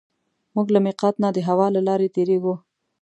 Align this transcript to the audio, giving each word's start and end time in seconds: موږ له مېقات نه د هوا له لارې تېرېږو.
موږ 0.55 0.67
له 0.75 0.79
مېقات 0.85 1.15
نه 1.23 1.29
د 1.35 1.37
هوا 1.47 1.67
له 1.75 1.81
لارې 1.87 2.13
تېرېږو. 2.15 2.55